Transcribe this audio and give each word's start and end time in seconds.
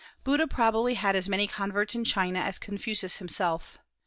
Buddha 0.23 0.47
probably 0.47 0.95
had 0.95 1.15
as 1.15 1.29
many 1.29 1.45
converts 1.45 1.93
in 1.93 2.05
China 2.05 2.39
as 2.39 2.57
Confucius 2.57 3.17
himself. 3.17 3.77